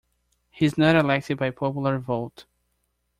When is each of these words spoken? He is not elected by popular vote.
He 0.49 0.65
is 0.65 0.79
not 0.79 0.95
elected 0.95 1.37
by 1.37 1.51
popular 1.51 1.99
vote. 1.99 2.45